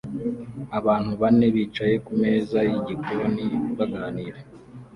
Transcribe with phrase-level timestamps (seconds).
[0.79, 3.45] Abantu bane bicaye kumeza yigikoni
[3.77, 4.39] baganira